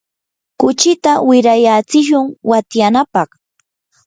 [0.59, 3.29] kuchita wirayatsishun watyanapaq.